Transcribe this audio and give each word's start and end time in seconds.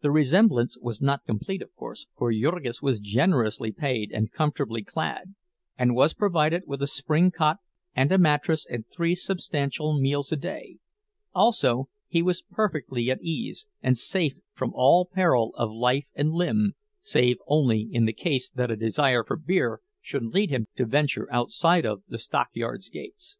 The 0.00 0.10
resemblance 0.10 0.78
was 0.78 1.02
not 1.02 1.26
complete, 1.26 1.60
of 1.60 1.74
course, 1.74 2.06
for 2.16 2.32
Jurgis 2.32 2.80
was 2.80 3.00
generously 3.00 3.70
paid 3.70 4.10
and 4.10 4.32
comfortably 4.32 4.82
clad, 4.82 5.34
and 5.76 5.94
was 5.94 6.14
provided 6.14 6.62
with 6.66 6.80
a 6.80 6.86
spring 6.86 7.30
cot 7.30 7.58
and 7.94 8.10
a 8.10 8.16
mattress 8.16 8.64
and 8.64 8.86
three 8.88 9.14
substantial 9.14 10.00
meals 10.00 10.32
a 10.32 10.36
day; 10.36 10.78
also 11.34 11.90
he 12.08 12.22
was 12.22 12.40
perfectly 12.40 13.10
at 13.10 13.22
ease, 13.22 13.66
and 13.82 13.98
safe 13.98 14.36
from 14.54 14.72
all 14.74 15.04
peril 15.04 15.52
of 15.56 15.70
life 15.70 16.06
and 16.14 16.32
limb, 16.32 16.72
save 17.02 17.36
only 17.46 17.82
in 17.92 18.06
the 18.06 18.14
case 18.14 18.48
that 18.48 18.70
a 18.70 18.74
desire 18.76 19.22
for 19.22 19.36
beer 19.36 19.82
should 20.00 20.24
lead 20.24 20.48
him 20.48 20.66
to 20.76 20.86
venture 20.86 21.30
outside 21.30 21.84
of 21.84 22.02
the 22.08 22.16
stockyards 22.18 22.88
gates. 22.88 23.36